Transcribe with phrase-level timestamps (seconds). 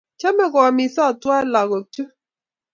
[0.19, 2.03] chomei koamisot tuwai lagoik chu